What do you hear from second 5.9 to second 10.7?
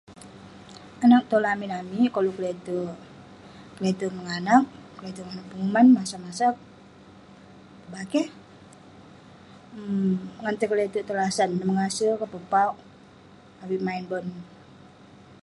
masag-masag, pebakeh, um ngan tai